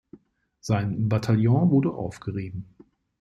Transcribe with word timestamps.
Sein 0.61 1.09
Bataillon 1.09 1.69
wurde 1.69 1.93
aufgerieben. 1.93 2.73